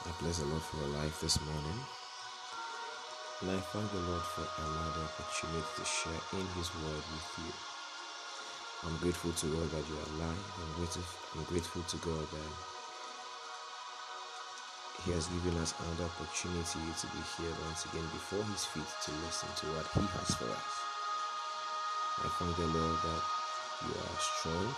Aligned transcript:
I 0.00 0.12
bless 0.16 0.40
the 0.40 0.48
Lord 0.48 0.62
for 0.62 0.80
your 0.80 0.96
life 0.96 1.20
this 1.20 1.36
morning. 1.44 1.80
And 3.44 3.52
I 3.52 3.60
thank 3.60 3.84
the 3.92 4.00
Lord 4.00 4.24
for 4.32 4.48
another 4.48 5.04
opportunity 5.12 5.68
to 5.76 5.84
share 5.84 6.22
in 6.40 6.46
His 6.56 6.72
word 6.80 7.04
with 7.04 7.28
you. 7.36 7.52
I'm 8.88 8.96
grateful 9.04 9.36
to 9.36 9.46
God 9.52 9.68
that 9.76 9.84
you 9.84 9.96
are 10.00 10.08
alive. 10.16 10.40
I'm 10.56 10.72
grateful, 10.80 11.04
I'm 11.36 11.44
grateful 11.44 11.84
to 11.84 11.96
God 12.00 12.24
that 12.32 12.52
He 15.04 15.12
has 15.12 15.28
given 15.28 15.60
us 15.60 15.76
another 15.76 16.08
opportunity 16.16 16.80
to 16.80 17.06
be 17.12 17.20
here 17.36 17.52
once 17.68 17.84
again 17.84 18.08
before 18.16 18.40
His 18.56 18.64
feet 18.72 18.88
to 18.88 19.10
listen 19.28 19.52
to 19.52 19.66
what 19.76 19.84
He 19.92 20.00
has 20.16 20.32
for 20.32 20.48
us. 20.48 20.72
I 22.24 22.28
thank 22.40 22.56
the 22.56 22.72
Lord 22.72 22.98
that 23.04 23.22
you 23.84 23.92
are 24.00 24.16
strong. 24.16 24.68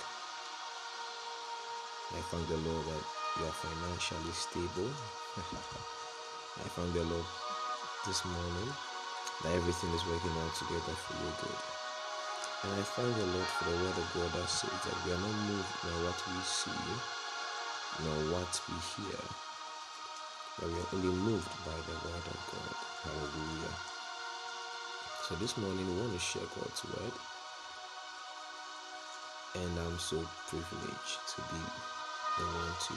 I 2.10 2.20
thank 2.26 2.44
the 2.50 2.58
Lord 2.66 2.86
that 2.90 3.21
you 3.38 3.46
are 3.46 3.56
financially 3.56 4.32
stable. 4.32 4.90
I 6.60 6.68
thank 6.76 6.92
the 6.92 7.04
Lord 7.04 7.24
this 8.04 8.24
morning 8.24 8.70
that 9.42 9.56
everything 9.56 9.90
is 9.96 10.04
working 10.04 10.36
out 10.44 10.54
together 10.54 10.92
for 11.00 11.16
your 11.16 11.34
good. 11.40 11.62
And 12.64 12.72
I 12.76 12.82
thank 12.84 13.08
the 13.16 13.28
Lord 13.32 13.48
for 13.56 13.64
the 13.70 13.76
word 13.80 13.96
of 13.96 14.08
God 14.12 14.30
that 14.36 14.48
says 14.48 14.70
that 14.70 14.98
we 15.06 15.16
are 15.16 15.22
not 15.24 15.38
moved 15.48 15.72
by 15.80 15.94
what 16.04 16.18
we 16.28 16.38
see, 16.44 16.84
nor 18.04 18.36
what 18.36 18.52
we 18.68 18.76
hear, 19.00 19.22
but 20.60 20.68
we 20.68 20.76
are 20.76 20.90
only 20.92 21.14
moved 21.24 21.48
by 21.64 21.78
the 21.88 21.96
word 22.04 22.26
of 22.28 22.38
God. 22.52 22.76
Hallelujah. 23.08 23.74
So 25.24 25.34
this 25.36 25.56
morning 25.56 25.88
we 25.88 26.00
want 26.00 26.12
to 26.12 26.20
share 26.20 26.46
God's 26.54 26.84
word. 26.84 27.16
And 29.54 29.78
I'm 29.78 29.98
so 29.98 30.20
privileged 30.48 31.18
to 31.36 31.40
be 31.52 31.60
the 32.38 32.44
one 32.48 32.74
to 32.88 32.94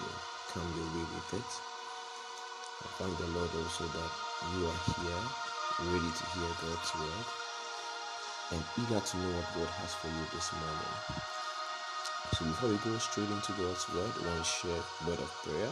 come 0.53 0.67
your 0.79 0.87
way 0.95 1.05
with 1.11 1.33
it. 1.35 1.51
I 2.83 2.87
thank 2.99 3.13
the 3.19 3.27
Lord 3.35 3.51
also 3.51 3.83
that 3.83 4.11
you 4.55 4.67
are 4.67 4.81
here, 4.95 5.23
ready 5.91 6.11
to 6.11 6.23
hear 6.35 6.51
God's 6.63 6.91
word, 6.95 7.27
and 8.55 8.61
eager 8.79 9.01
to 9.03 9.15
know 9.17 9.31
what 9.35 9.49
God 9.55 9.71
has 9.83 9.91
for 9.95 10.07
you 10.07 10.23
this 10.31 10.51
morning. 10.55 10.95
So 12.35 12.45
before 12.45 12.69
we 12.71 12.79
go 12.83 12.97
straight 12.99 13.31
into 13.31 13.51
God's 13.59 13.83
word, 13.91 14.11
we 14.15 14.27
want 14.27 14.39
to 14.39 14.47
share 14.47 14.79
a 14.79 15.01
word 15.07 15.19
of 15.19 15.31
prayer. 15.43 15.71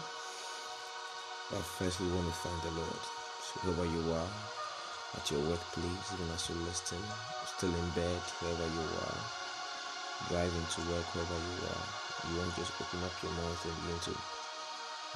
But 1.51 1.63
first, 1.63 1.99
we 1.99 2.11
want 2.11 2.27
to 2.27 2.35
thank 2.43 2.59
the 2.67 2.75
Lord. 2.75 3.03
So 3.43 3.53
wherever 3.63 3.87
you 3.87 4.03
are, 4.11 4.31
at 5.15 5.29
your 5.31 5.41
workplace, 5.47 6.07
even 6.11 6.27
as 6.33 6.49
you're 6.49 6.59
listen, 6.67 6.99
still 7.45 7.71
in 7.71 7.89
bed, 7.95 8.21
wherever 8.41 8.67
you 8.67 8.85
are, 9.07 9.21
driving 10.27 10.67
to 10.75 10.81
work, 10.91 11.07
wherever 11.15 11.39
you 11.39 11.57
are, 11.69 12.02
you 12.29 12.37
want 12.39 12.51
to 12.55 12.61
just 12.61 12.73
open 12.79 13.03
up 13.03 13.15
your 13.23 13.33
mouth 13.35 13.61
and 13.67 13.75
begin 13.83 13.99
to 14.07 14.15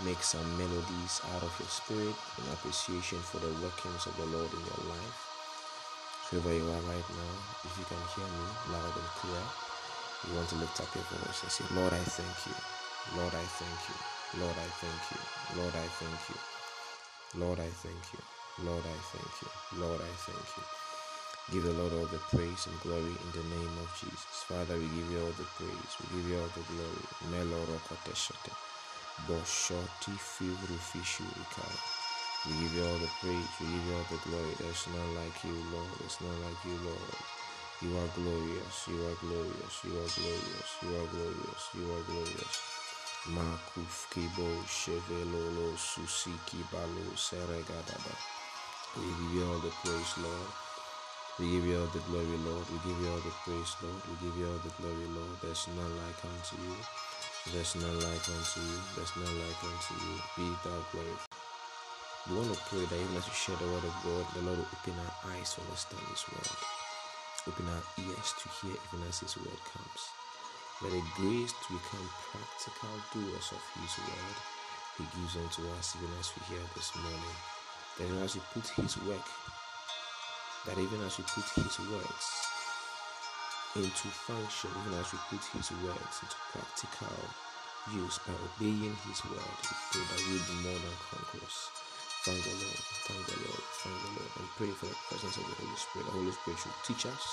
make 0.03 0.21
some 0.21 0.45
melodies 0.57 1.21
out 1.33 1.43
of 1.43 1.53
your 1.59 1.71
spirit 1.71 2.15
in 2.37 2.45
appreciation 2.53 3.19
for 3.23 3.39
the 3.39 3.49
workings 3.63 4.05
of 4.05 4.13
the 4.17 4.27
Lord 4.29 4.51
in 4.53 4.63
your 4.63 4.83
life. 4.91 5.17
Wherever 6.29 6.53
you 6.53 6.67
are 6.67 6.85
right 6.91 7.09
now, 7.09 7.33
if 7.63 7.73
you 7.79 7.85
can 7.87 8.01
hear 8.13 8.27
me 8.27 8.45
loud 8.75 8.93
and 8.93 9.11
clear, 9.23 9.43
you 10.27 10.35
want 10.35 10.49
to 10.49 10.55
lift 10.59 10.81
up 10.81 10.91
your 10.93 11.05
voice 11.15 11.41
and 11.43 11.51
say, 11.51 11.65
Lord, 11.73 11.93
I 11.93 12.03
thank 12.03 12.37
you. 12.45 12.57
Lord, 13.17 13.33
I 13.33 13.45
thank 13.57 13.81
you. 13.87 13.97
Lord, 14.41 14.57
I 14.57 14.67
thank 14.81 15.01
you. 15.09 15.19
Lord, 15.61 15.75
I 15.75 15.87
thank 15.87 16.21
you. 16.29 16.37
Lord, 17.39 17.59
I 17.59 17.69
thank 17.69 18.03
you. 18.13 18.19
Lord, 18.65 18.83
I 18.85 18.97
thank 19.13 19.33
you. 19.41 19.49
Lord, 19.79 20.01
I 20.01 20.13
thank 20.25 20.57
you. 20.57 20.86
Give 21.51 21.63
the 21.63 21.73
Lord 21.73 21.93
all 21.93 22.07
the 22.11 22.19
praise 22.35 22.67
and 22.67 22.79
glory 22.81 23.15
in 23.15 23.29
the 23.31 23.45
name 23.55 23.75
of 23.79 23.87
Jesus. 24.01 24.43
Father, 24.51 24.75
we 24.75 24.87
give 24.91 25.11
you 25.11 25.19
all 25.21 25.35
the 25.39 25.47
praise. 25.55 25.93
We 26.01 26.19
give 26.19 26.27
you 26.31 26.39
all 26.41 26.51
the 26.51 26.65
glory. 26.67 27.05
Meloro 27.31 27.79
koteshate. 27.87 28.51
Boshoti 29.27 30.11
fibru 30.19 30.77
fishu 30.79 31.23
ikara. 31.23 31.79
We 32.47 32.53
give 32.59 32.75
you 32.75 32.83
all 32.83 32.99
the 32.99 33.11
praise. 33.21 33.53
We 33.61 33.67
give 33.67 33.85
you 33.87 33.95
all 33.95 34.07
the 34.11 34.19
glory. 34.29 34.53
There's 34.59 34.87
none 34.91 35.15
like 35.15 35.39
you, 35.45 35.55
Lord. 35.71 35.91
There's 35.99 36.19
none 36.19 36.41
like 36.43 36.61
you, 36.65 36.77
Lord. 36.83 37.15
You 37.81 37.91
are 37.95 38.11
glorious. 38.19 38.77
You 38.91 38.99
are 39.07 39.17
glorious. 39.23 39.75
You 39.85 39.93
are 40.03 40.11
glorious. 40.19 40.69
You 40.83 40.91
are 40.99 41.09
glorious. 41.15 41.63
You 41.77 41.85
are 41.95 42.03
glorious. 42.11 42.55
Makuf 43.31 44.09
kibo 44.11 44.49
shevelolo 44.67 45.77
susiki 45.77 46.59
balo 46.73 47.05
seregadada. 47.15 48.15
We 48.97 49.07
give 49.07 49.33
you 49.35 49.45
all 49.47 49.59
the 49.59 49.71
praise, 49.83 50.17
Lord. 50.23 50.66
We 51.37 51.53
give 51.53 51.69
you 51.69 51.77
all 51.77 51.85
the 51.93 52.01
glory, 52.09 52.33
Lord. 52.49 52.65
We 52.73 52.81
give 52.81 52.97
you 52.97 53.13
all 53.13 53.21
the 53.21 53.29
praise, 53.45 53.69
Lord. 53.85 54.01
We 54.09 54.17
give 54.25 54.33
you 54.41 54.49
all 54.49 54.57
the 54.57 54.73
glory, 54.81 55.05
Lord. 55.13 55.37
There's 55.45 55.69
none 55.69 55.93
like 56.01 56.17
unto 56.25 56.57
you. 56.65 56.73
There's 57.53 57.77
none 57.77 57.93
like 58.01 58.25
unto 58.25 58.57
you. 58.57 58.77
There's 58.97 59.13
none 59.13 59.37
like 59.45 59.61
unto 59.61 59.93
you. 60.01 60.15
Be 60.33 60.49
thou 60.65 60.81
glorified. 60.89 61.37
We 62.25 62.41
want 62.41 62.49
to 62.49 62.59
pray 62.65 62.81
that 62.89 62.97
even 62.97 63.21
as 63.21 63.29
we 63.29 63.37
share 63.37 63.59
the 63.61 63.69
word 63.69 63.85
of 63.85 63.93
God, 64.01 64.25
the 64.33 64.49
Lord 64.49 64.57
will 64.57 64.73
open 64.81 64.97
our 64.97 65.15
eyes 65.29 65.53
to 65.53 65.61
understand 65.61 66.09
His 66.09 66.25
word. 66.25 66.57
Open 67.53 67.69
our 67.69 67.85
ears 68.01 68.29
to 68.41 68.45
hear 68.57 68.73
even 68.73 69.05
as 69.05 69.21
His 69.21 69.37
word 69.37 69.61
comes. 69.69 70.01
Let 70.81 70.89
the 70.89 71.05
grace 71.21 71.53
to 71.53 71.67
become 71.69 72.07
practical 72.33 72.97
doers 73.13 73.53
of 73.53 73.61
His 73.77 73.93
word 74.09 74.37
He 74.97 75.05
gives 75.13 75.37
unto 75.37 75.69
us 75.77 75.93
even 76.01 76.09
as 76.17 76.33
we 76.33 76.41
hear 76.49 76.65
this 76.73 76.89
morning. 76.97 77.37
That 78.01 78.25
as 78.25 78.33
we 78.33 78.41
put 78.57 78.65
His 78.73 78.97
work 79.05 79.29
that 80.67 80.77
even 80.77 80.99
as 81.07 81.15
we 81.17 81.23
put 81.23 81.47
His 81.55 81.79
words 81.87 82.25
into 83.79 84.07
function, 84.27 84.69
even 84.83 84.99
as 84.99 85.07
we 85.15 85.19
put 85.31 85.43
His 85.55 85.71
words 85.79 86.15
into 86.19 86.37
practical 86.51 87.17
use 87.95 88.19
by 88.27 88.35
obeying 88.35 88.95
His 89.07 89.23
word, 89.31 89.55
we 89.63 89.73
pray 89.95 90.03
that 90.03 90.21
we'll 90.27 90.47
be 90.51 90.57
more 90.67 90.79
than 90.83 90.97
conquerors. 91.07 91.71
Thank 92.27 92.43
the 92.43 92.51
Lord, 92.59 92.83
thank 93.07 93.23
the 93.31 93.39
Lord, 93.47 93.63
thank 93.79 93.95
the 93.95 94.11
Lord, 94.19 94.31
and 94.43 94.47
pray 94.59 94.71
for 94.75 94.91
the 94.91 94.99
presence 95.07 95.39
of 95.39 95.47
the 95.47 95.55
Holy 95.55 95.79
Spirit. 95.79 96.05
The 96.11 96.17
Holy 96.19 96.33
Spirit 96.35 96.59
should 96.59 96.79
teach 96.83 97.03
us. 97.07 97.23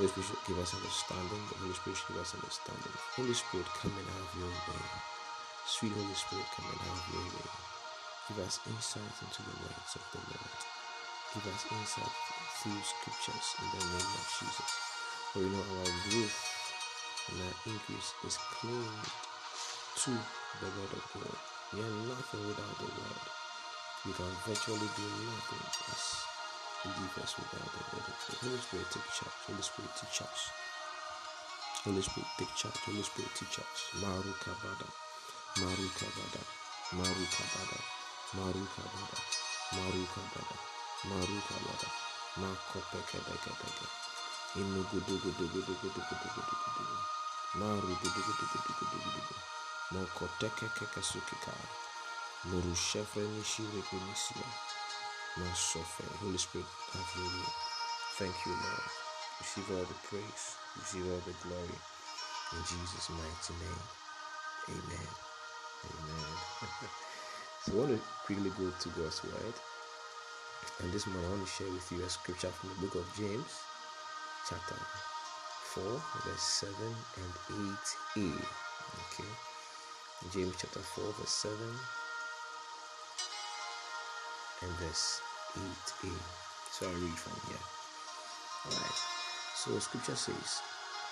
The 0.00 0.08
Holy 0.08 0.08
Spirit 0.08 0.28
should 0.32 0.44
give 0.48 0.58
us 0.64 0.72
understanding. 0.72 1.42
The 1.52 1.60
Holy 1.60 1.76
Spirit 1.76 1.96
should 2.00 2.12
give 2.16 2.24
us 2.24 2.32
understanding. 2.32 2.94
Holy 3.20 3.36
Spirit, 3.36 3.68
come 3.76 3.92
and 3.92 4.08
have 4.16 4.32
your 4.40 4.48
way. 4.48 4.84
Sweet 5.68 5.92
Holy 5.92 6.16
Spirit, 6.16 6.48
come 6.56 6.72
and 6.72 6.80
have 6.88 7.04
your 7.12 7.26
way. 7.36 7.48
Give 8.32 8.40
us 8.48 8.64
insight 8.64 9.16
into 9.20 9.44
the 9.44 9.56
words 9.60 9.92
of 9.92 10.04
the 10.16 10.22
Lord. 10.24 10.79
Give 11.30 11.46
us 11.46 11.62
insight 11.70 12.10
through 12.58 12.82
scriptures 12.82 13.54
in 13.62 13.68
the 13.70 13.84
name 13.86 14.14
of 14.18 14.26
Jesus. 14.34 14.70
For 15.30 15.38
we 15.38 15.46
know 15.46 15.62
our 15.62 15.92
growth 16.10 16.38
and 17.30 17.38
our 17.46 17.54
increase 17.70 18.10
is 18.26 18.34
clean 18.58 18.90
to 20.02 20.10
the 20.58 20.70
word 20.74 20.90
of 20.90 21.04
God. 21.14 21.38
We 21.70 21.86
are 21.86 21.96
nothing 22.10 22.42
without 22.50 22.74
the 22.82 22.90
word. 22.90 23.22
We 24.06 24.12
can 24.18 24.26
virtually 24.42 24.90
do 24.98 25.06
nothing 25.30 25.64
as 25.94 26.02
believers 26.82 27.32
without 27.38 27.70
the 27.78 27.84
word 27.94 28.06
of 28.10 28.16
God. 28.26 28.36
Holy 28.42 28.58
Spirit, 28.66 28.90
take 28.90 29.10
charge. 29.14 29.38
Holy 29.46 29.62
Spirit, 29.62 29.92
teach 30.02 30.18
us. 30.26 30.40
Holy 31.86 32.02
Spirit, 32.02 32.30
take 32.42 32.54
charge. 32.58 32.78
Holy 32.90 33.06
Spirit, 33.06 33.30
teach 33.38 33.56
us. 33.62 33.78
Maru 34.02 34.34
kabada. 34.42 34.88
Maru 35.62 35.86
kabada. 35.94 36.42
Maru 36.98 37.24
kabada. 37.30 37.78
Maru 38.34 38.64
kabada. 38.74 39.18
Maru 39.78 40.02
kabada. 40.10 40.79
Maruka 41.08 41.54
bada. 41.66 41.88
Makopeke 42.36 43.18
deke 43.26 43.52
deke. 43.60 43.86
Inu 44.56 44.84
gudu 44.90 45.18
gudu 45.22 45.48
gudu 45.48 45.74
gudu 45.80 46.02
gudu 46.10 46.28
gudu 46.34 46.54
gudu. 46.76 46.96
Maru 47.54 47.94
gudu 48.02 48.20
gudu 48.26 48.44
gudu 48.52 48.84
gudu 48.90 49.10
gudu. 49.14 49.34
Moko 49.92 50.28
teke 50.40 50.68
keke 50.78 51.02
sukika. 51.02 51.52
Muru 52.44 52.74
shefre 52.74 53.22
nishi 53.22 53.62
rekunisia. 53.74 54.46
Masofe. 55.36 56.04
Holy 56.20 56.38
Spirit, 56.38 56.66
have 56.92 57.16
your. 57.16 57.46
Thank 58.18 58.34
you, 58.46 58.52
Lord. 58.52 58.90
Receive 59.40 59.70
all 59.70 59.84
the 59.86 59.94
praise. 60.08 60.56
Receive 60.78 61.06
all 61.10 61.22
the 61.24 61.34
glory. 61.42 61.78
In 62.52 62.62
Jesus' 62.68 63.10
mighty 63.10 63.54
name. 63.62 63.84
Amen. 64.68 65.08
Amen. 65.86 66.34
so 67.64 67.72
I 67.72 67.76
want 67.76 67.90
to 67.90 68.00
quickly 68.26 68.50
go 68.50 68.70
to 68.70 68.88
God's 68.90 69.22
word. 69.24 69.54
And 70.82 70.92
this 70.92 71.06
morning 71.06 71.26
I 71.26 71.30
want 71.30 71.46
to 71.46 71.50
share 71.50 71.70
with 71.70 71.90
you 71.92 72.02
a 72.04 72.08
scripture 72.08 72.48
from 72.48 72.70
the 72.70 72.86
book 72.86 72.94
of 72.94 73.04
James, 73.16 73.60
chapter 74.48 74.76
4, 75.74 75.84
verse 76.24 76.42
7 76.42 76.74
and 77.16 77.32
8a. 78.16 78.44
Okay. 79.04 79.30
James 80.32 80.54
chapter 80.58 80.80
4, 80.80 81.04
verse 81.18 81.30
7 81.30 81.56
and 84.62 84.72
verse 84.80 85.20
8a. 85.56 86.12
So 86.72 86.86
I'll 86.88 86.94
read 86.94 87.18
from 87.18 87.36
here. 87.48 87.64
Alright. 88.66 89.00
So 89.56 89.78
scripture 89.78 90.16
says, 90.16 90.60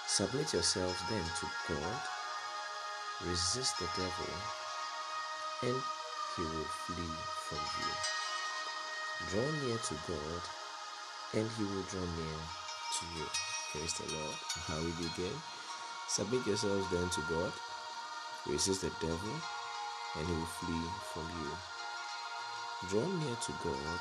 Submit 0.07 0.53
yourselves 0.53 0.99
then 1.11 1.25
to 1.41 1.47
God, 1.69 2.01
resist 3.29 3.79
the 3.79 3.87
devil, 3.97 4.33
and 5.63 5.83
he 6.37 6.43
will 6.43 6.65
flee 6.65 7.17
from 7.49 7.59
you. 7.59 8.18
Draw 9.27 9.51
near 9.67 9.79
to 9.79 9.95
God, 10.07 10.43
and 11.35 11.51
He 11.59 11.65
will 11.65 11.83
draw 11.91 12.07
near 12.07 12.39
to 12.95 13.03
you. 13.19 13.27
Praise 13.73 13.95
the 13.99 14.15
Lord. 14.15 14.37
How 14.67 14.79
we 14.79 14.93
begin? 15.03 15.35
Submit 16.09 16.47
yourselves 16.47 16.87
then 16.91 17.11
to 17.11 17.21
God, 17.29 17.53
resist 18.47 18.83
the 18.83 18.91
devil, 19.01 19.35
and 20.17 20.27
he 20.27 20.33
will 20.33 20.47
flee 20.47 20.89
from 21.13 21.27
you. 21.43 21.51
Draw 22.89 23.07
near 23.07 23.37
to 23.37 23.53
God, 23.65 24.01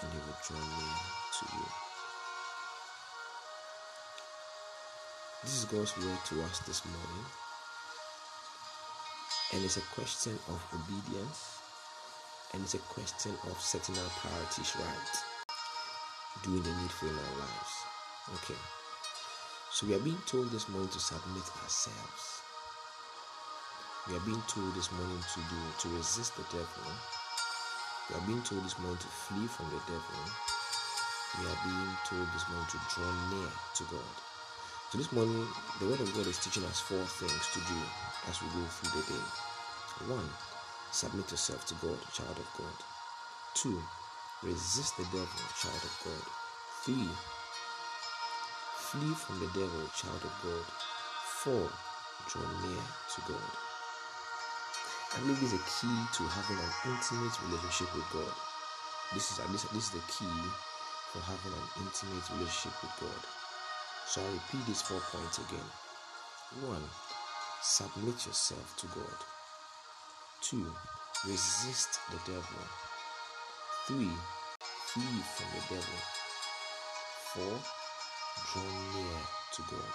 and 0.00 0.10
He 0.10 0.18
will 0.18 0.40
draw 0.48 0.58
near 0.58 0.96
to 1.36 1.44
you. 1.54 1.66
This 5.44 5.58
is 5.58 5.64
God's 5.66 5.96
word 5.98 6.18
to 6.28 6.42
us 6.42 6.58
this 6.60 6.82
morning, 6.86 7.26
and 9.52 9.64
it's 9.64 9.76
a 9.76 9.82
question 9.94 10.38
of 10.48 10.60
obedience, 10.74 11.59
and 12.52 12.62
it's 12.62 12.74
a 12.74 12.78
question 12.78 13.32
of 13.50 13.60
setting 13.60 13.96
our 13.98 14.10
priorities 14.20 14.74
right, 14.76 15.12
doing 16.42 16.62
the 16.62 16.74
needful 16.82 17.08
in 17.08 17.14
our 17.14 17.36
lives. 17.38 17.72
Okay, 18.36 18.60
so 19.70 19.86
we 19.86 19.94
are 19.94 20.04
being 20.04 20.22
told 20.26 20.50
this 20.50 20.68
morning 20.68 20.90
to 20.90 21.00
submit 21.00 21.44
ourselves. 21.62 22.42
We 24.08 24.16
are 24.16 24.26
being 24.26 24.42
told 24.48 24.74
this 24.74 24.90
morning 24.92 25.22
to 25.34 25.40
do 25.40 25.60
to 25.80 25.96
resist 25.96 26.36
the 26.36 26.44
devil 26.50 26.90
we 28.10 28.16
are 28.16 28.26
being 28.26 28.42
told 28.42 28.64
this 28.64 28.76
morning 28.80 28.98
to 28.98 29.06
flee 29.06 29.46
from 29.46 29.70
the 29.70 29.78
devil. 29.86 30.18
We 31.38 31.46
are 31.46 31.60
being 31.62 31.94
told 32.10 32.26
this 32.34 32.42
morning 32.50 32.66
to 32.74 32.78
draw 32.90 33.06
near 33.30 33.46
to 33.46 33.84
God. 33.86 34.14
So 34.90 34.98
this 34.98 35.12
morning, 35.12 35.46
the 35.78 35.86
Word 35.86 36.00
of 36.02 36.10
God 36.18 36.26
is 36.26 36.42
teaching 36.42 36.66
us 36.66 36.82
four 36.82 36.98
things 36.98 37.46
to 37.54 37.60
do 37.70 37.78
as 38.26 38.42
we 38.42 38.50
go 38.50 38.66
through 38.66 38.98
the 38.98 39.06
day. 39.14 39.26
One, 40.10 40.26
submit 40.90 41.30
yourself 41.30 41.66
to 41.66 41.74
God, 41.86 41.98
child 42.12 42.36
of 42.38 42.48
God. 42.58 42.76
Two, 43.54 43.80
resist 44.42 44.96
the 44.96 45.04
devil, 45.04 45.42
child 45.58 45.82
of 45.82 45.94
God. 46.04 46.26
Three, 46.84 47.08
flee 48.76 49.14
from 49.14 49.38
the 49.38 49.50
devil, 49.54 49.86
child 49.94 50.22
of 50.22 50.34
God. 50.42 50.66
Four, 51.42 51.68
draw 52.28 52.42
near 52.42 52.84
to 53.14 53.20
God. 53.26 53.50
I 55.14 55.20
believe 55.20 55.40
this 55.40 55.52
is 55.52 55.60
a 55.60 55.64
key 55.66 55.98
to 56.18 56.22
having 56.22 56.58
an 56.58 56.72
intimate 56.86 57.34
relationship 57.46 57.94
with 57.94 58.06
God. 58.12 58.34
This 59.14 59.30
is 59.30 59.38
this, 59.38 59.64
this 59.74 59.84
is 59.86 59.90
the 59.90 60.06
key 60.06 60.38
for 61.10 61.18
having 61.22 61.52
an 61.54 61.66
intimate 61.82 62.22
relationship 62.30 62.74
with 62.82 62.94
God. 63.00 63.22
So 64.06 64.22
I 64.22 64.26
repeat 64.30 64.66
these 64.66 64.82
four 64.82 65.00
points 65.10 65.38
again. 65.38 65.70
One, 66.66 66.82
submit 67.62 68.26
yourself 68.26 68.76
to 68.78 68.86
God. 68.86 69.39
Two, 70.40 70.66
resist 71.26 72.00
the 72.10 72.16
devil. 72.32 72.64
Three, 73.86 74.10
flee 74.58 75.22
from 75.36 75.46
the 75.54 75.62
devil. 75.68 76.00
Four, 77.34 77.58
draw 78.52 78.62
near 78.94 79.20
to 79.52 79.62
God. 79.70 79.94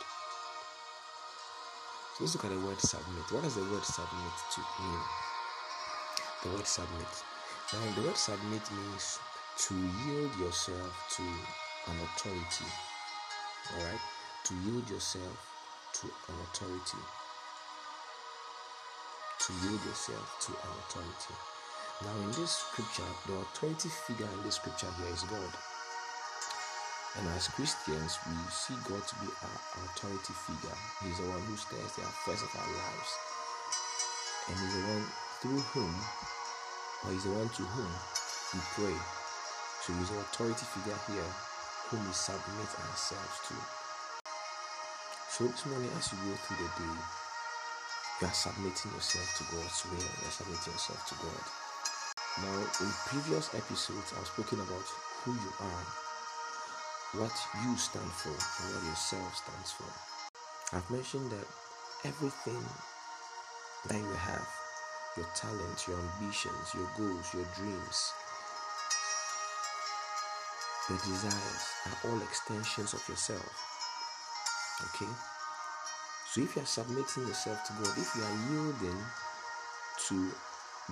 So 2.13 2.23
let's 2.23 2.35
look 2.35 2.45
at 2.45 2.51
the 2.51 2.65
word 2.65 2.79
submit. 2.79 3.31
What 3.31 3.43
does 3.43 3.55
the 3.55 3.61
word 3.61 3.83
submit 3.83 4.35
to 4.53 4.61
mean? 4.81 4.99
The 6.43 6.49
word 6.49 6.67
submit. 6.67 7.23
Now, 7.73 7.95
the 7.95 8.07
word 8.07 8.15
submit 8.15 8.61
means 8.71 9.19
to 9.57 9.73
yield 9.73 10.31
yourself 10.39 10.93
to 11.17 11.23
an 11.91 11.97
authority. 11.99 12.69
Alright? 13.75 13.99
To 14.45 14.53
yield 14.63 14.89
yourself 14.89 15.35
to 15.93 16.07
an 16.07 16.39
authority. 16.43 17.24
To 19.45 19.53
yield 19.61 19.77
yourself 19.85 20.25
to 20.49 20.57
an 20.57 20.73
authority. 20.73 21.37
Now, 22.01 22.17
in 22.25 22.33
this 22.33 22.65
scripture, 22.65 23.05
the 23.29 23.45
authority 23.45 23.93
figure 23.93 24.25
in 24.25 24.41
this 24.41 24.57
scripture 24.57 24.89
here 24.97 25.13
is 25.13 25.21
God. 25.29 25.53
And 27.21 27.29
as 27.29 27.53
Christians, 27.53 28.17
we 28.25 28.33
see 28.49 28.73
God 28.89 29.05
to 29.05 29.15
be 29.21 29.29
our 29.29 29.85
authority 29.85 30.33
figure. 30.33 30.73
He's 31.05 31.21
the 31.21 31.29
one 31.29 31.45
who 31.45 31.53
stays 31.61 31.93
the 31.93 32.09
affairs 32.09 32.41
of 32.41 32.57
our 32.57 32.71
lives. 32.73 33.11
And 34.49 34.57
He's 34.57 34.73
the 34.81 34.85
one 34.97 35.05
through 35.45 35.61
whom, 35.77 35.93
or 37.05 37.13
He's 37.13 37.29
the 37.29 37.37
one 37.37 37.49
to 37.53 37.63
whom 37.69 37.91
we 38.49 38.59
pray. 38.73 38.97
So 39.85 39.93
He's 39.93 40.09
an 40.09 40.25
authority 40.25 40.65
figure 40.73 40.97
here 41.05 41.31
whom 41.93 42.01
we 42.01 42.17
submit 42.17 42.71
ourselves 42.81 43.37
to. 43.45 43.55
So 45.29 45.45
this 45.45 45.65
morning, 45.69 45.93
as 45.93 46.09
you 46.09 46.17
go 46.25 46.33
through 46.33 46.65
the 46.65 46.69
day, 46.81 46.97
you 48.21 48.27
are 48.27 48.33
submitting 48.33 48.91
yourself 48.91 49.27
to 49.37 49.43
God's 49.55 49.83
will. 49.91 49.99
You 49.99 50.27
are 50.27 50.37
submitting 50.37 50.73
yourself 50.73 51.01
to 51.09 51.15
God. 51.19 51.43
Now, 52.43 52.55
in 52.83 52.91
previous 53.07 53.53
episodes, 53.55 54.13
I've 54.17 54.27
spoken 54.27 54.59
about 54.59 54.87
who 55.23 55.33
you 55.33 55.51
are 55.59 55.85
what 57.17 57.31
you 57.63 57.77
stand 57.77 58.11
for 58.11 58.29
and 58.29 58.75
what 58.75 58.83
yourself 58.83 59.35
stands 59.35 59.71
for. 59.71 59.87
I've 60.75 60.89
mentioned 60.91 61.31
that 61.31 61.47
everything 62.03 62.59
that 63.87 63.97
you 63.97 64.13
have, 64.19 64.47
your 65.15 65.27
talents, 65.33 65.87
your 65.87 65.97
ambitions, 65.97 66.73
your 66.75 66.89
goals, 66.97 67.33
your 67.33 67.47
dreams, 67.55 68.11
your 70.89 70.97
desires 70.99 71.63
are 71.87 72.09
all 72.11 72.21
extensions 72.21 72.93
of 72.93 73.07
yourself. 73.07 73.47
Okay? 74.91 75.11
So 76.35 76.43
if 76.43 76.51
you 76.57 76.63
are 76.63 76.65
submitting 76.67 77.31
yourself 77.31 77.63
to 77.63 77.71
God, 77.79 77.95
if 77.95 78.11
you 78.11 78.19
are 78.19 78.37
yielding 78.51 78.99
to 80.11 80.17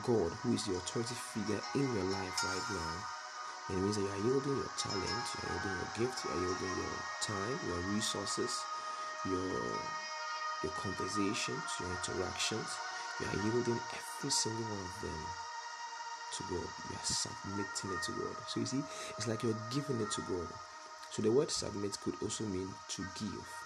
God, 0.08 0.32
who 0.40 0.56
is 0.56 0.64
the 0.64 0.80
authority 0.80 1.20
figure 1.20 1.60
in 1.76 1.84
your 1.84 2.08
life 2.16 2.40
right 2.48 2.68
now, 2.72 2.96
it 3.68 3.76
means 3.76 4.00
that 4.00 4.08
you 4.08 4.14
are 4.16 4.24
yielding 4.24 4.56
your 4.56 4.72
talent, 4.80 5.04
you 5.04 5.44
are 5.44 5.52
yielding 5.52 5.76
your 5.84 5.92
gift, 6.00 6.24
you 6.24 6.32
are 6.32 6.40
yielding 6.48 6.76
your 6.80 6.96
time, 7.20 7.60
your 7.68 7.82
resources, 7.92 8.56
your 9.28 9.52
your 10.64 10.72
conversations, 10.80 11.68
your 11.76 11.92
interactions. 11.92 12.80
You 13.20 13.28
are 13.28 13.44
yielding 13.44 13.80
every 14.00 14.32
single 14.32 14.64
one 14.64 14.80
of 14.80 14.96
them 15.04 15.22
to 16.40 16.42
God. 16.56 16.70
You 16.88 16.96
are 16.96 17.04
submitting 17.04 17.92
it 17.92 18.02
to 18.08 18.12
God. 18.16 18.36
So 18.48 18.64
you 18.64 18.66
see, 18.66 18.84
it's 19.20 19.28
like 19.28 19.44
you're 19.44 19.60
giving 19.76 20.00
it 20.00 20.12
to 20.16 20.22
God. 20.24 20.48
So 21.12 21.22
the 21.22 21.36
word 21.36 21.52
submit 21.52 22.00
could 22.00 22.16
also 22.24 22.46
mean 22.46 22.72
to 22.96 23.04
give. 23.20 23.63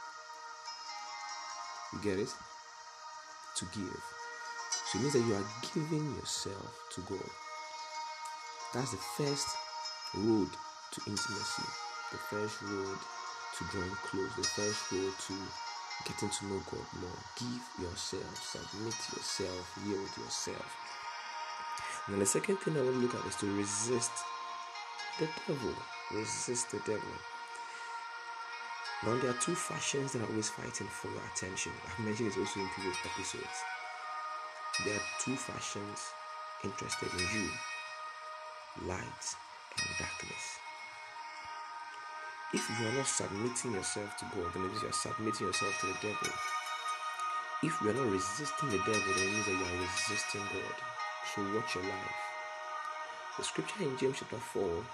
You 1.94 2.00
get 2.02 2.20
it? 2.20 2.34
To 3.58 3.66
give. 3.74 4.04
So 4.92 5.00
it 5.00 5.02
means 5.02 5.14
that 5.14 5.26
you 5.26 5.36
are 5.36 5.48
giving 5.74 6.16
yourself 6.16 6.80
to 6.96 7.02
God. 7.02 7.30
That's 8.74 8.92
the 8.92 8.98
first 9.18 9.48
road 10.16 10.50
to 10.92 11.02
intimacy, 11.08 11.68
the 12.12 12.18
first 12.30 12.62
road 12.62 12.98
to 13.58 13.64
drawing 13.72 13.96
close, 14.04 14.36
the 14.36 14.44
first 14.44 14.92
road 14.92 15.14
to 15.28 15.34
getting 16.06 16.30
to 16.30 16.46
know 16.46 16.62
God 16.70 16.86
more. 17.02 17.20
Give 17.40 17.88
yourself, 17.88 18.36
submit 18.44 18.96
yourself, 19.16 19.80
yield 19.86 20.10
yourself. 20.18 20.76
And 22.08 22.22
the 22.22 22.26
second 22.26 22.58
thing 22.58 22.78
I 22.78 22.82
want 22.82 22.96
to 22.96 23.00
look 23.00 23.16
at 23.16 23.26
is 23.26 23.36
to 23.38 23.58
resist 23.58 24.12
the 25.20 25.28
devil. 25.48 25.74
Resist 26.14 26.72
the 26.72 26.80
devil. 26.80 27.12
Now 29.06 29.16
there 29.22 29.30
are 29.30 29.42
two 29.42 29.54
factions 29.54 30.14
that 30.14 30.22
are 30.24 30.30
always 30.30 30.50
fighting 30.50 30.88
for 30.88 31.10
your 31.10 31.22
attention. 31.34 31.72
I've 31.86 32.04
mentioned 32.04 32.30
this 32.30 32.38
also 32.38 32.60
in 32.60 32.68
previous 32.70 32.98
episodes. 33.06 33.58
There 34.86 34.96
are 34.96 35.08
two 35.22 35.36
factions 35.36 36.14
interested 36.64 37.10
in 37.14 37.20
you. 37.20 37.50
Light 38.88 39.26
and 39.78 39.90
darkness. 40.00 40.58
If 42.54 42.64
you 42.70 42.88
are 42.88 42.94
not 42.94 43.06
submitting 43.06 43.74
yourself 43.74 44.18
to 44.18 44.26
God, 44.34 44.54
then 44.54 44.64
it 44.64 44.70
means 44.70 44.82
you 44.82 44.90
are 44.90 44.94
submitting 44.94 45.48
yourself 45.48 45.78
to 45.82 45.88
the 45.88 45.98
devil. 46.02 46.34
If 47.62 47.82
you 47.82 47.90
are 47.90 47.94
not 47.94 48.12
resisting 48.12 48.70
the 48.70 48.78
devil, 48.80 49.14
then 49.14 49.28
it 49.28 49.34
means 49.34 49.46
that 49.46 49.52
you 49.52 49.66
are 49.66 49.82
resisting 49.82 50.42
God. 50.42 50.78
So 51.36 51.42
watch 51.54 51.76
your 51.76 51.84
life. 51.84 52.18
The 53.38 53.44
scripture 53.44 53.84
in 53.84 53.98
James 53.98 54.18
chapter 54.20 54.38
4, 54.38 54.86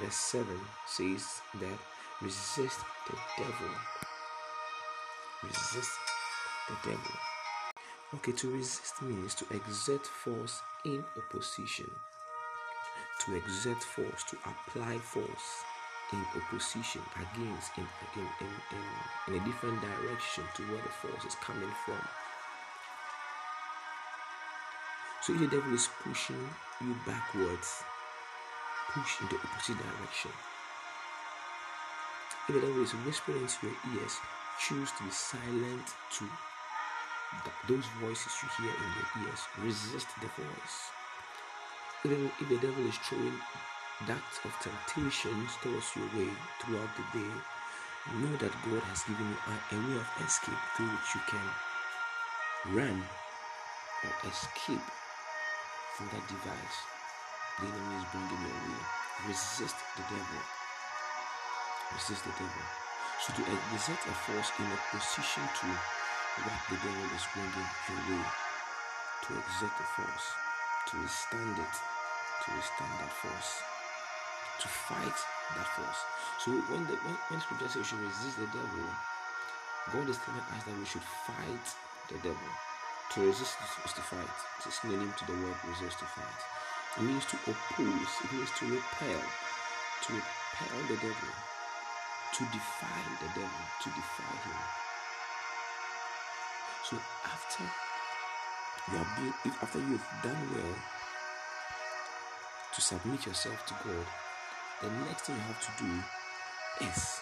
verse 0.00 0.14
7 0.14 0.46
says 0.86 1.40
that 1.60 1.78
resist 2.22 2.80
the 3.08 3.16
devil. 3.36 3.74
Resist 5.44 5.98
the 6.68 6.90
devil. 6.90 7.16
Okay, 8.14 8.32
to 8.32 8.50
resist 8.52 9.02
means 9.02 9.34
to 9.34 9.44
exert 9.54 10.06
force 10.06 10.62
in 10.84 11.04
opposition 11.16 11.90
to 13.24 13.34
exert 13.36 13.82
force, 13.82 14.24
to 14.24 14.36
apply 14.44 14.98
force 14.98 15.64
in 16.12 16.24
opposition 16.36 17.02
against, 17.16 17.72
in, 17.76 17.86
in, 18.14 18.26
in, 18.40 19.34
in, 19.34 19.42
a 19.42 19.44
different 19.44 19.80
direction 19.80 20.44
to 20.54 20.62
where 20.64 20.82
the 20.82 20.88
force 20.88 21.24
is 21.24 21.34
coming 21.36 21.70
from. 21.84 22.00
So 25.22 25.32
if 25.34 25.40
the 25.40 25.56
devil 25.56 25.74
is 25.74 25.88
pushing 26.04 26.48
you 26.80 26.94
backwards, 27.06 27.82
push 28.92 29.20
in 29.20 29.28
the 29.28 29.36
opposite 29.36 29.78
direction. 29.78 30.30
If 32.48 32.54
the 32.54 32.60
devil 32.60 32.82
is 32.82 32.92
whispering 33.04 33.42
into 33.42 33.66
your 33.66 33.76
ears, 33.98 34.14
choose 34.58 34.90
to 34.92 35.04
be 35.04 35.10
silent 35.10 35.86
to 36.18 36.24
those 37.68 37.86
voices 38.00 38.32
you 38.42 38.48
hear 38.58 38.74
in 38.74 38.90
your 38.94 39.28
ears. 39.28 39.40
Resist 39.62 40.08
the 40.20 40.28
voice 40.28 40.90
even 42.06 42.30
if 42.40 42.48
the 42.48 42.58
devil 42.58 42.86
is 42.86 42.96
throwing 42.98 43.34
darts 44.06 44.38
of 44.44 44.52
temptations 44.62 45.50
towards 45.60 45.90
your 45.96 46.06
way 46.14 46.30
throughout 46.60 46.90
the 46.94 47.18
day, 47.18 47.32
know 48.22 48.36
that 48.38 48.54
God 48.62 48.82
has 48.86 49.02
given 49.02 49.26
you 49.26 49.38
a, 49.50 49.78
way 49.90 49.96
of 49.98 50.06
escape 50.22 50.62
through 50.76 50.86
which 50.86 51.10
you 51.14 51.22
can 51.26 51.46
run 52.76 53.02
or 54.04 54.30
escape 54.30 54.86
from 55.96 56.06
that 56.14 56.28
device 56.28 56.78
the 57.58 57.66
enemy 57.66 57.96
is 57.96 58.06
bringing 58.12 58.42
your 58.46 58.54
way. 58.54 58.82
Resist 59.26 59.74
the 59.96 60.02
devil. 60.02 60.55
Resist 61.94 62.24
the 62.24 62.34
devil. 62.34 62.66
So 63.22 63.32
to 63.36 63.42
exert 63.46 64.02
a 64.06 64.14
force 64.26 64.50
in 64.58 64.66
opposition 64.66 65.44
to 65.46 65.66
what 66.42 66.58
the 66.68 66.76
devil 66.82 67.06
is 67.14 67.24
bringing 67.32 67.70
your 67.88 68.02
way, 68.10 68.26
to 69.24 69.30
exert 69.38 69.72
a 69.78 69.86
force, 69.96 70.26
to 70.90 71.00
withstand 71.00 71.56
it, 71.56 71.74
to 72.44 72.46
withstand 72.52 72.94
that 73.00 73.12
force, 73.12 73.50
to 74.60 74.68
fight 74.68 75.18
that 75.56 75.68
force. 75.78 76.00
So 76.44 76.52
when 76.68 76.84
the 76.86 76.96
when, 77.06 77.16
when 77.30 77.40
scripture 77.40 77.68
says 77.68 77.76
we 77.76 77.84
should 77.84 78.04
resist 78.04 78.36
the 78.36 78.50
devil, 78.52 78.86
God 79.92 80.10
is 80.10 80.18
telling 80.20 80.46
us 80.52 80.62
that 80.66 80.76
we 80.76 80.84
should 80.84 81.06
fight 81.24 81.66
the 82.12 82.18
devil. 82.20 82.50
To 83.14 83.20
resist 83.22 83.56
is 83.86 83.92
to 83.94 84.02
fight. 84.02 84.36
It's 84.58 84.66
a 84.66 84.72
synonym 84.72 85.14
to 85.16 85.24
the 85.24 85.38
word 85.38 85.56
resist 85.70 86.02
to 86.02 86.06
fight. 86.10 86.40
It 86.98 87.02
means 87.06 87.24
to 87.32 87.36
oppose, 87.48 88.12
it 88.24 88.32
means 88.32 88.50
to 88.58 88.64
repel, 88.66 89.22
to 89.22 90.08
repel 90.12 90.80
the 90.88 90.96
devil, 90.96 91.32
to 92.34 92.44
defy 92.44 93.00
the 93.20 93.28
devil, 93.34 93.64
to 93.82 93.88
defy 93.90 94.34
him. 94.44 94.60
So 96.84 96.96
after 97.24 97.64
you 98.90 98.98
have 98.98 99.16
been, 99.16 99.34
if 99.44 99.62
after 99.62 99.78
you 99.78 99.98
have 99.98 100.22
done 100.22 100.54
well 100.54 100.74
to 102.74 102.80
submit 102.80 103.26
yourself 103.26 103.64
to 103.66 103.74
God, 103.82 104.06
the 104.82 104.90
next 105.06 105.22
thing 105.22 105.36
you 105.36 105.42
have 105.42 105.60
to 105.60 105.84
do 105.84 105.90
is 106.86 107.20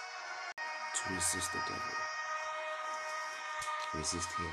to 0.95 1.15
resist 1.15 1.53
the 1.53 1.59
devil. 1.59 1.97
Resist 3.95 4.29
him. 4.37 4.53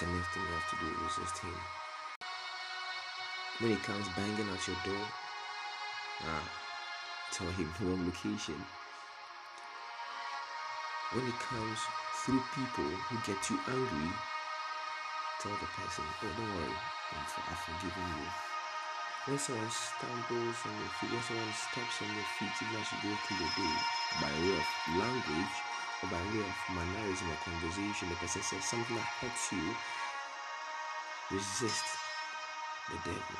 The 0.00 0.06
next 0.06 0.28
thing 0.32 0.42
you 0.42 0.54
have 0.54 0.70
to 0.70 0.76
do, 0.80 1.04
resist 1.04 1.38
him. 1.38 1.54
When 3.58 3.70
he 3.72 3.76
comes 3.76 4.08
banging 4.16 4.48
at 4.48 4.66
your 4.66 4.76
door, 4.84 5.06
ah, 6.24 6.48
tell 7.32 7.48
him 7.48 7.70
the 7.78 7.84
wrong 7.86 8.06
location. 8.06 8.56
When 11.10 11.26
it 11.26 11.40
comes 11.40 11.80
through 12.22 12.38
people 12.54 12.86
who 12.86 13.16
get 13.26 13.50
you 13.50 13.58
angry, 13.66 14.10
tell 15.42 15.50
the 15.58 15.66
person, 15.74 16.06
oh, 16.06 16.30
don't 16.38 16.54
worry, 16.54 16.78
I've 17.50 17.58
forgiven 17.66 18.06
you. 18.14 18.30
When 19.26 19.38
someone 19.42 19.74
stumbles 19.74 20.58
on 20.70 20.74
your 20.78 20.92
feet, 21.02 21.10
when 21.10 21.22
someone 21.26 21.50
steps 21.50 21.98
on 22.06 22.14
your 22.14 22.30
feet, 22.38 22.54
even 22.62 22.78
as 22.78 22.86
you 22.94 23.10
go 23.10 23.16
through 23.26 23.42
the 23.42 23.50
day, 23.58 23.74
by 24.22 24.30
way 24.38 24.54
of 24.54 24.68
language 25.02 25.56
or 25.98 26.08
by 26.14 26.22
way 26.30 26.46
of 26.46 26.54
mannerism 26.78 27.26
or 27.26 27.42
conversation, 27.42 28.06
the 28.06 28.14
person 28.14 28.42
says 28.46 28.62
something 28.70 28.94
that 28.94 29.10
hurts 29.18 29.50
you, 29.50 29.66
resist 31.34 31.90
the 32.86 32.98
devil. 33.02 33.38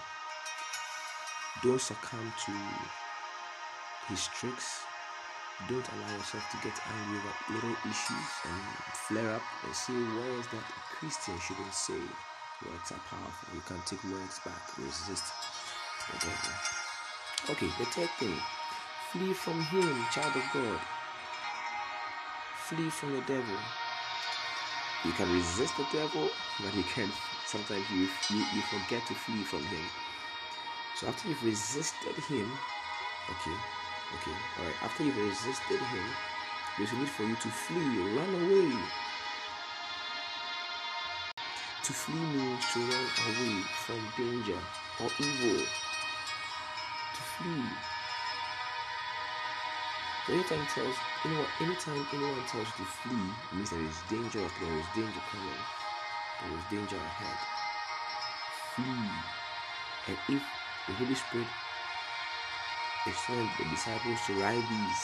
Don't 1.63 1.81
succumb 1.81 2.35
to 2.35 2.53
his 4.11 4.27
tricks. 4.35 4.90
Don't 5.69 5.87
allow 5.93 6.17
yourself 6.17 6.45
to 6.51 6.57
get 6.65 6.73
angry 6.89 7.19
over 7.19 7.35
little 7.53 7.77
issues 7.85 8.31
and 8.49 8.61
flare 9.09 9.31
up 9.37 9.43
and 9.65 9.75
say 9.75 9.93
words 9.93 10.49
that 10.49 10.65
a 10.65 10.81
Christian 10.97 11.39
shouldn't 11.39 11.75
say. 11.75 12.01
Words 12.65 12.93
are 12.93 13.03
powerful. 13.09 13.55
You 13.55 13.61
can 13.67 13.81
take 13.85 14.03
words 14.05 14.41
back. 14.45 14.61
Resist 14.79 15.25
the 16.09 16.19
devil. 16.19 16.55
Okay, 17.51 17.71
the 17.79 17.85
third 17.87 18.11
thing. 18.19 18.37
Flee 19.13 19.33
from 19.33 19.61
him, 19.61 20.07
child 20.13 20.37
of 20.37 20.45
God. 20.53 20.81
Flee 22.69 22.91
from 22.91 23.13
the 23.13 23.23
devil. 23.23 23.57
You 25.05 25.13
can 25.13 25.33
resist 25.33 25.77
the 25.77 25.87
devil, 25.93 26.29
but 26.63 26.75
you 26.75 26.85
can 26.85 27.11
sometimes 27.47 27.85
you, 27.91 28.09
you, 28.31 28.45
you 28.55 28.63
forget 28.63 29.07
to 29.09 29.15
flee 29.15 29.43
from 29.43 29.63
him. 29.65 29.85
So 30.97 31.09
after 31.09 31.29
you've 31.29 31.45
resisted 31.45 32.15
him, 32.29 32.51
okay, 33.31 33.57
okay, 34.15 34.37
all 34.59 34.65
right. 34.65 34.83
After 34.83 35.05
you've 35.05 35.17
resisted 35.17 35.79
him, 35.79 36.07
there's 36.79 36.93
a 36.93 36.97
need 36.97 37.09
for 37.09 37.25
you 37.25 37.37
to 37.37 37.49
flee, 37.49 38.17
run 38.17 38.35
away. 38.35 38.73
To 41.85 41.93
flee 41.93 42.15
means 42.15 42.65
to 42.73 42.79
run 42.79 43.07
away 43.29 43.63
from 43.85 44.01
danger 44.17 44.59
or 45.01 45.11
evil. 45.19 45.65
To 47.15 47.23
flee. 47.37 47.65
Anytime 50.29 50.67
tells 50.73 50.97
anyone, 51.25 51.47
anytime 51.61 52.07
anyone 52.13 52.47
tells 52.47 52.69
you 52.79 52.85
to 52.85 52.91
flee, 53.03 53.31
means 53.53 53.71
there 53.71 53.83
is 53.83 53.99
danger. 54.09 54.47
There 54.61 54.79
is 54.79 54.87
danger 54.95 55.23
coming. 55.31 55.63
There 56.41 56.59
is 56.59 56.65
danger 56.71 56.97
ahead. 56.97 57.39
Flee. 58.77 59.11
And 60.07 60.17
if 60.29 60.43
the 60.87 60.93
Holy 60.95 61.15
Spirit 61.15 61.47
is 63.09 63.17
telling 63.25 63.49
the 63.57 63.65
disciples 63.73 64.21
to 64.27 64.33
write 64.41 64.61
these 64.61 65.03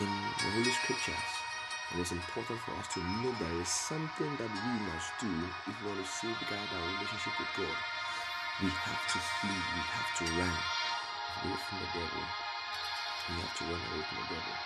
in 0.00 0.12
the 0.12 0.48
Holy 0.52 0.72
Scriptures, 0.76 1.28
and 1.90 2.00
it's 2.00 2.12
important 2.12 2.60
for 2.60 2.76
us 2.76 2.86
to 2.92 3.00
know 3.00 3.32
there 3.40 3.60
is 3.60 3.68
something 3.68 4.28
that 4.36 4.52
we 4.52 4.72
must 4.92 5.08
do 5.24 5.32
if 5.64 5.72
we 5.80 5.88
want 5.88 5.96
to 5.96 6.06
safeguard 6.06 6.68
our 6.68 6.84
relationship 6.84 7.32
with 7.40 7.48
God. 7.56 7.78
We 8.60 8.68
have 8.68 9.02
to 9.08 9.18
flee, 9.40 9.56
we 9.72 9.82
have 9.88 10.10
to 10.20 10.24
run 10.36 10.56
away 11.48 11.58
from 11.64 11.78
the 11.80 11.90
devil. 11.96 12.24
We 13.28 13.34
have 13.40 13.54
to 13.56 13.64
run 13.64 13.82
away 13.88 14.04
from 14.04 14.18
the 14.20 14.28
devil. 14.28 14.56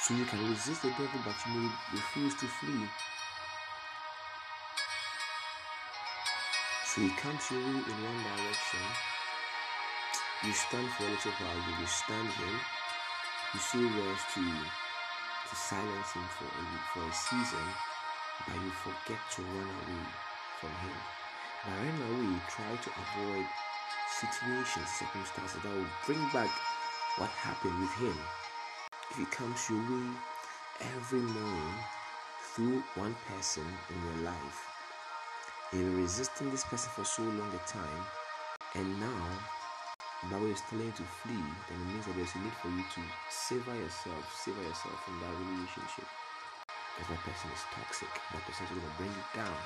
So 0.00 0.14
you 0.14 0.24
can 0.24 0.48
resist 0.48 0.80
the 0.80 0.90
devil, 0.96 1.20
but 1.28 1.36
you 1.44 1.60
may 1.60 1.68
refuse 1.92 2.34
to 2.40 2.46
flee. 2.46 2.88
So 6.88 7.02
he 7.02 7.10
comes 7.20 7.50
your 7.52 7.60
way 7.60 7.84
in 7.84 7.96
one 8.00 8.20
direction. 8.24 9.15
You 10.44 10.52
stand 10.52 10.90
for 10.92 11.04
a 11.04 11.10
little 11.10 11.32
while, 11.32 11.56
you 11.56 11.74
withstand 11.80 12.30
him. 12.32 12.60
You 13.54 13.60
say 13.60 13.84
words 13.98 14.22
to 14.34 14.40
to 15.48 15.56
silence 15.56 16.12
him 16.12 16.28
for 16.28 16.44
a, 16.44 16.62
for 16.92 17.08
a 17.08 17.12
season, 17.12 17.64
but 18.46 18.56
you 18.60 18.70
forget 18.70 19.18
to 19.30 19.42
run 19.42 19.70
away 19.70 20.04
from 20.60 20.70
him. 20.82 20.94
By 21.64 21.72
running 21.76 22.02
away, 22.02 22.26
you 22.26 22.40
try 22.48 22.76
to 22.76 22.90
avoid 23.00 23.46
situations, 24.20 24.88
circumstances 24.90 25.62
that 25.62 25.70
will 25.70 25.86
bring 26.06 26.28
back 26.32 26.50
what 27.18 27.30
happened 27.30 27.78
with 27.80 27.94
him. 27.94 28.16
If 29.10 29.16
he 29.18 29.24
comes 29.26 29.70
your 29.70 29.80
way 29.80 30.14
every 30.80 31.20
morning 31.20 31.74
through 32.54 32.84
one 32.94 33.14
person 33.26 33.66
in 33.90 34.02
your 34.02 34.16
life, 34.24 34.68
you're 35.72 35.90
resisting 35.90 36.50
this 36.50 36.64
person 36.64 36.90
for 36.94 37.04
so 37.04 37.22
long 37.22 37.52
a 37.54 37.58
time, 37.72 38.04
and 38.74 39.00
now 39.00 39.28
way 40.24 40.50
is 40.50 40.64
telling 40.68 40.88
you 40.88 40.96
to 40.96 41.06
flee, 41.22 41.46
then 41.68 41.76
it 41.76 41.88
means 41.92 42.06
that 42.08 42.16
there's 42.16 42.32
a 42.34 42.40
need 42.40 42.56
for 42.58 42.72
you 42.72 42.80
to 42.80 43.02
savor 43.28 43.76
yourself, 43.76 44.24
savor 44.32 44.62
yourself 44.64 44.96
from 45.04 45.20
that 45.20 45.34
relationship. 45.36 46.08
Because 46.96 47.12
that 47.12 47.22
person 47.28 47.52
is 47.52 47.64
toxic, 47.76 48.12
that 48.32 48.42
person 48.48 48.64
is 48.64 48.72
going 48.72 48.88
to 48.88 48.96
bring 48.96 49.12
you 49.12 49.26
down. 49.36 49.60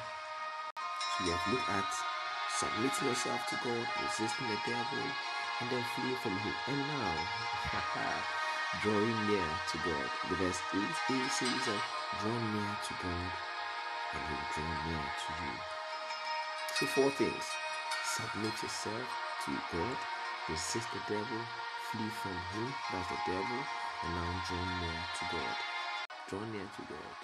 So 1.17 1.19
you 1.25 1.33
have 1.33 1.47
looked 1.55 1.71
at 1.71 1.91
submitting 2.59 3.07
yourself 3.07 3.41
to 3.47 3.57
God, 3.63 3.87
resisting 4.03 4.51
the 4.51 4.59
devil, 4.67 5.07
and 5.63 5.67
then 5.71 5.85
fleeing 5.95 6.19
from 6.19 6.35
him. 6.35 6.57
And 6.67 6.83
now, 6.99 7.15
drawing 8.83 9.19
near 9.31 9.51
to 9.71 9.77
God. 9.87 10.09
The 10.29 10.37
verse 10.43 10.61
8 10.75 10.83
says 11.31 11.63
draw 12.19 12.39
near 12.53 12.75
to 12.75 12.93
God, 12.99 13.31
and 14.13 14.23
he 14.27 14.35
will 14.35 14.51
draw 14.51 14.71
near 14.91 15.07
to 15.07 15.31
you. 15.47 15.55
So, 16.75 16.87
four 16.87 17.11
things 17.15 17.47
submit 18.17 18.53
yourself 18.63 19.07
to 19.47 19.51
God, 19.71 19.99
resist 20.51 20.91
the 20.91 20.99
devil, 21.07 21.43
flee 21.91 22.11
from 22.23 22.35
him, 22.35 22.67
that's 22.91 23.07
the 23.07 23.21
devil, 23.23 23.61
and 24.03 24.11
now 24.19 24.31
draw 24.51 24.65
near 24.83 25.01
to 25.15 25.25
God. 25.31 25.57
Draw 26.27 26.43
near 26.51 26.67
to 26.67 26.83
God. 26.91 27.17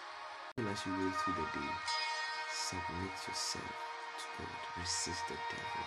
And 0.58 0.68
as 0.70 0.78
you 0.86 0.94
go 0.94 1.10
through 1.10 1.34
the 1.34 1.46
day, 1.50 1.74
submit 2.54 3.18
yourself 3.26 3.66
to 3.66 4.26
God, 4.38 4.62
resist 4.78 5.26
the 5.26 5.34
devil, 5.50 5.86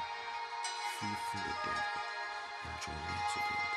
flee 0.99 1.15
from 1.31 1.41
the 1.47 1.55
devil, 1.63 1.99
and 2.67 2.75
draw 2.83 2.97
near 3.07 3.23
to 3.23 3.39
God. 3.39 3.71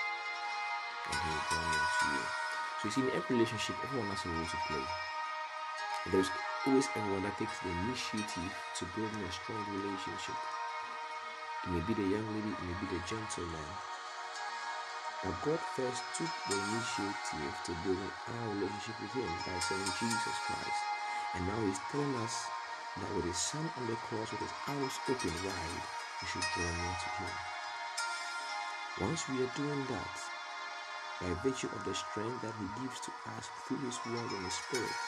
And 1.06 1.18
he 1.22 1.28
will 1.30 1.46
draw 1.46 1.62
near 1.62 1.86
to 1.86 2.04
you. 2.18 2.24
So, 2.26 2.82
you 2.82 2.90
see, 2.90 3.04
in 3.06 3.10
every 3.14 3.36
relationship, 3.38 3.78
everyone 3.86 4.10
has 4.10 4.26
a 4.26 4.28
role 4.34 4.42
to 4.42 4.58
play. 4.66 4.86
There's 6.10 6.30
always 6.66 6.90
everyone 6.98 7.22
that 7.22 7.38
takes 7.38 7.62
the 7.62 7.70
initiative 7.86 8.50
to 8.74 8.82
building 8.98 9.22
a 9.22 9.30
strong 9.30 9.62
relationship. 9.70 10.34
It 11.64 11.70
may 11.70 11.80
be 11.86 11.94
the 11.94 12.08
young 12.18 12.26
lady, 12.34 12.50
it 12.50 12.62
may 12.66 12.76
be 12.82 12.90
the 12.90 13.02
gentleman. 13.06 13.70
But 15.22 15.38
God 15.46 15.62
first 15.78 16.02
took 16.18 16.32
the 16.50 16.58
initiative 16.58 17.54
to 17.66 17.72
build 17.86 18.02
our 18.02 18.46
relationship 18.50 18.98
with 18.98 19.14
Him 19.14 19.30
by 19.46 19.54
sending 19.62 19.94
Jesus 19.94 20.36
Christ. 20.50 20.82
And 21.38 21.46
now 21.46 21.60
He's 21.62 21.78
telling 21.94 22.14
us 22.18 22.34
that 22.98 23.14
with 23.14 23.30
His 23.30 23.38
Son 23.38 23.62
on 23.78 23.86
the 23.86 23.94
cross, 24.10 24.34
with 24.34 24.42
His 24.42 24.56
arms 24.66 24.98
open 25.06 25.34
wide, 25.46 25.84
we 26.18 26.26
should 26.26 26.46
draw 26.50 26.66
near 26.66 26.96
to 26.98 27.08
Him. 27.22 27.34
Once 29.06 29.22
we 29.30 29.46
are 29.46 29.54
doing 29.54 29.86
that, 29.94 30.14
by 31.22 31.30
virtue 31.46 31.70
of 31.70 31.86
the 31.86 31.94
strength 31.94 32.42
that 32.42 32.58
He 32.58 32.66
gives 32.82 32.98
to 33.06 33.14
us 33.38 33.46
through 33.64 33.86
His 33.86 34.02
Word 34.10 34.30
and 34.34 34.42
His 34.42 34.58
Spirit, 34.58 34.98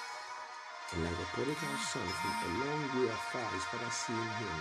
and 0.92 1.02
like 1.02 1.18
the 1.18 1.26
prodigal 1.32 1.78
son 1.80 2.06
from 2.06 2.32
a 2.44 2.50
long 2.62 2.82
way 2.94 3.10
afar, 3.10 3.42
his 3.50 3.64
father 3.64 3.90
seeing 3.90 4.30
him, 4.38 4.58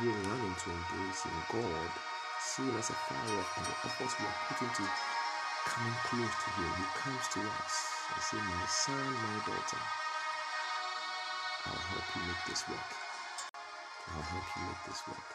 we 0.00 0.08
run 0.08 0.40
into 0.40 0.70
embracing 0.70 1.38
God, 1.50 1.90
seeing 2.40 2.74
us 2.76 2.90
afar 2.90 3.18
off, 3.18 3.50
and 3.58 3.66
the 3.66 3.76
efforts 3.86 4.14
we 4.18 4.26
are 4.26 4.40
putting 4.48 4.70
to 4.70 4.84
coming 5.66 5.98
close 6.06 6.34
to 6.42 6.48
Him. 6.58 6.70
He 6.78 6.86
comes 6.98 7.24
to 7.34 7.40
us 7.62 7.74
and 8.14 8.22
say, 8.22 8.38
My 8.38 8.66
son, 8.66 9.06
my 9.12 9.38
daughter, 9.46 9.82
I'll 11.66 11.86
help 11.94 12.06
you 12.16 12.22
make 12.26 12.44
this 12.48 12.68
work. 12.68 12.90
I'll 14.14 14.28
help 14.32 14.46
you 14.56 14.62
make 14.66 14.82
this 14.86 15.02
work. 15.08 15.28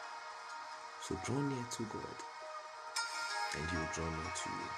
So 1.02 1.16
draw 1.24 1.40
near 1.40 1.66
to 1.78 1.82
God, 1.88 2.18
and 3.56 3.64
He 3.70 3.76
will 3.76 3.92
draw 3.94 4.08
near 4.08 4.32
to 4.32 4.48
you. 4.50 4.70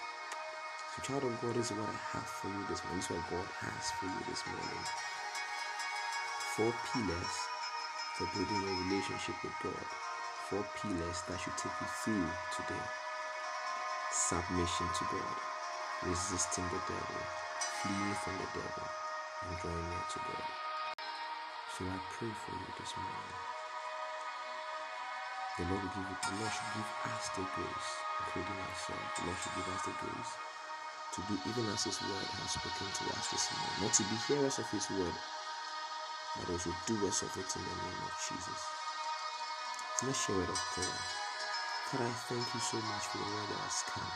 So, 0.96 1.02
child 1.02 1.24
of 1.24 1.40
God, 1.40 1.56
is 1.56 1.70
what 1.70 1.88
I 1.88 2.18
have 2.18 2.26
for 2.26 2.48
you 2.48 2.66
this 2.68 2.82
morning. 2.84 2.98
This 2.98 3.10
is 3.10 3.16
what 3.16 3.30
God 3.30 3.48
has 3.62 3.90
for 3.98 4.06
you 4.06 4.22
this 4.28 4.42
morning. 4.46 4.84
Four 6.56 6.74
pillars 6.92 7.49
for 8.20 8.28
building 8.36 8.60
a 8.60 8.72
relationship 8.84 9.32
with 9.40 9.56
God. 9.64 9.86
Four 10.52 10.60
pillars 10.76 11.24
that 11.24 11.40
should 11.40 11.56
take 11.56 11.72
you 11.80 11.88
through 12.04 12.28
today. 12.52 12.86
Submission 14.12 14.92
to 14.92 15.04
God, 15.08 15.36
resisting 16.04 16.68
the 16.68 16.84
devil, 16.84 17.20
fleeing 17.80 18.16
from 18.20 18.36
the 18.36 18.48
devil, 18.52 18.86
and 19.48 19.56
drawing 19.64 19.88
near 19.88 20.04
to 20.12 20.20
God. 20.20 20.48
So 21.72 21.88
I 21.88 21.96
pray 22.12 22.28
for 22.28 22.52
you 22.60 22.68
this 22.76 22.92
morning. 22.92 23.40
The 25.56 25.64
Lord 25.72 25.80
will 25.80 25.94
give 25.96 26.04
you, 26.04 26.18
the 26.20 26.36
Lord 26.44 26.52
should 26.52 26.72
give 26.76 26.90
us 27.08 27.24
the 27.32 27.44
grace, 27.56 27.90
including 28.20 28.58
ourselves. 28.68 29.08
The 29.16 29.24
Lord 29.32 29.38
should 29.40 29.56
give 29.56 29.68
us 29.72 29.82
the 29.88 29.96
grace 29.96 30.32
to 31.16 31.20
do 31.24 31.34
even 31.48 31.64
as 31.72 31.88
His 31.88 31.96
word 32.04 32.28
has 32.36 32.52
spoken 32.52 32.84
to 32.84 33.04
us 33.16 33.32
this 33.32 33.48
morning. 33.48 33.80
Not 33.80 33.94
to 33.96 34.04
be 34.12 34.16
hearers 34.28 34.60
of 34.60 34.68
His 34.68 34.84
word, 34.92 35.16
but 36.38 36.46
also 36.52 36.70
doers 36.86 37.22
of 37.22 37.32
it 37.34 37.50
in 37.56 37.62
the 37.64 37.76
name 37.82 38.02
of 38.06 38.14
Jesus. 38.22 38.60
Let's 40.06 40.20
share 40.22 40.36
a 40.36 40.38
word 40.38 40.50
of 40.50 40.60
prayer. 40.72 41.00
Father, 41.90 42.06
I 42.06 42.14
thank 42.30 42.46
you 42.54 42.60
so 42.60 42.78
much 42.86 43.04
for 43.10 43.18
the 43.18 43.30
word 43.34 43.48
that 43.50 43.62
has 43.66 43.82
come. 43.90 44.12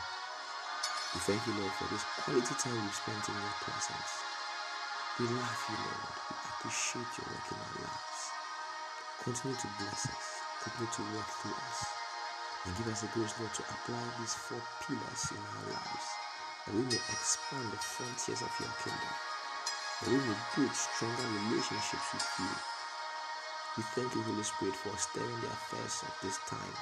We 1.15 1.19
thank 1.27 1.41
you, 1.47 1.53
Lord, 1.59 1.75
for 1.75 1.87
this 1.91 2.03
quality 2.23 2.55
time 2.55 2.79
we've 2.79 2.95
spent 2.95 3.23
in 3.27 3.35
your 3.35 3.55
presence. 3.63 4.11
We 5.19 5.27
love 5.31 5.61
you, 5.71 5.77
Lord. 5.79 6.15
We 6.27 6.35
appreciate 6.55 7.11
your 7.19 7.27
work 7.31 7.47
in 7.51 7.59
our 7.59 7.75
lives. 7.83 8.19
Continue 9.23 9.57
to 9.59 9.69
bless 9.79 10.01
us. 10.11 10.25
Continue 10.63 10.91
to 10.91 11.03
work 11.15 11.29
through 11.39 11.55
us. 11.55 11.79
And 12.65 12.71
give 12.75 12.87
us 12.91 13.01
the 13.01 13.11
grace, 13.13 13.35
Lord, 13.39 13.53
to 13.53 13.63
apply 13.63 14.03
these 14.19 14.35
four 14.35 14.61
pillars 14.83 15.23
in 15.31 15.39
our 15.39 15.65
lives. 15.71 16.07
That 16.65 16.75
we 16.75 16.83
may 16.83 16.99
expand 16.99 17.71
the 17.71 17.77
frontiers 17.77 18.41
of 18.41 18.51
your 18.59 18.73
kingdom. 18.81 19.34
We 20.03 20.11
may 20.11 20.35
build 20.51 20.75
stronger 20.75 21.23
relationships 21.47 22.11
with 22.11 22.27
you. 22.43 22.51
We 23.79 23.83
thank 23.95 24.11
you, 24.11 24.21
Holy 24.27 24.43
Spirit, 24.43 24.75
for 24.75 24.91
stirring 24.99 25.39
the 25.39 25.47
affairs 25.47 26.03
of 26.03 26.11
this 26.19 26.35
time. 26.51 26.75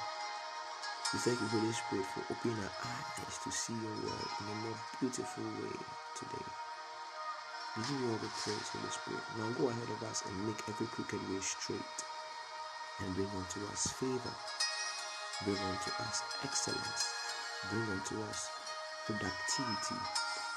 We 1.14 1.22
thank 1.22 1.38
you, 1.38 1.46
Holy 1.46 1.70
Spirit, 1.70 2.10
for 2.10 2.26
opening 2.26 2.58
our 2.58 2.74
eyes 2.74 3.38
to 3.46 3.54
see 3.54 3.78
your 3.78 3.94
word 4.02 4.28
in 4.42 4.46
a 4.50 4.56
more 4.66 4.78
beautiful 4.98 5.46
way 5.62 5.78
today. 6.18 6.48
We 7.78 7.86
give 7.86 8.02
you 8.02 8.10
all 8.10 8.18
the 8.18 8.34
praise, 8.34 8.66
Holy 8.74 8.90
Spirit. 8.90 9.22
Now 9.38 9.46
go 9.62 9.70
ahead 9.70 9.90
of 9.94 10.02
us 10.10 10.26
and 10.26 10.34
make 10.50 10.58
every 10.66 10.90
crooked 10.90 11.22
way 11.30 11.38
straight 11.38 11.98
and 12.98 13.14
bring 13.14 13.30
unto 13.30 13.62
us 13.70 13.94
favor, 13.94 14.34
bring 15.46 15.62
unto 15.70 15.90
us 16.02 16.18
excellence, 16.42 17.02
bring 17.70 17.86
unto 17.94 18.18
us 18.26 18.50
productivity, 19.06 20.02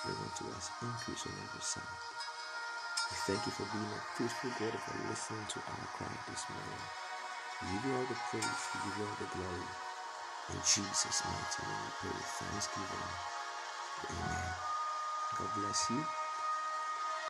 bring 0.06 0.18
unto 0.26 0.50
us 0.58 0.74
increase 0.82 1.22
on 1.30 1.38
every 1.38 1.62
side. 1.62 2.17
We 3.12 3.16
thank 3.24 3.46
you 3.48 3.54
for 3.54 3.64
being 3.72 3.88
a 3.88 4.02
faithful 4.20 4.52
God 4.60 4.76
for 4.84 4.96
listening 5.08 5.46
to 5.56 5.60
our 5.64 5.88
cry 5.96 6.12
this 6.30 6.44
morning. 6.52 6.84
We 7.64 7.68
give 7.74 7.86
you 7.88 7.94
all 7.96 8.08
the 8.08 8.20
praise, 8.28 8.44
we 8.76 8.78
give 8.84 8.98
you 9.00 9.06
all 9.08 9.18
the 9.20 9.30
glory. 9.32 9.68
In 10.52 10.60
Jesus' 10.62 11.24
mighty 11.24 11.64
name 11.64 11.82
we 11.88 11.92
pray 12.04 12.12
with 12.12 12.32
thanksgiving. 12.36 13.12
Amen. 14.12 14.52
God 15.40 15.50
bless 15.56 15.90
you. 15.92 16.27